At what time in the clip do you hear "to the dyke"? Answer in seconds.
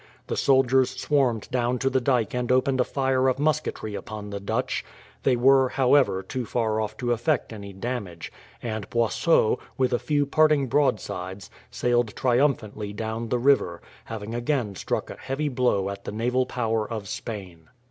1.77-2.33